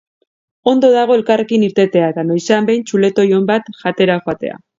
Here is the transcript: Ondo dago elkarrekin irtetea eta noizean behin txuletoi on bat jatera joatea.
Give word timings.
Ondo 0.71 0.87
dago 0.95 1.17
elkarrekin 1.19 1.65
irtetea 1.67 2.07
eta 2.15 2.25
noizean 2.31 2.71
behin 2.71 2.89
txuletoi 2.89 3.27
on 3.43 3.47
bat 3.53 3.71
jatera 3.85 4.19
joatea. 4.25 4.61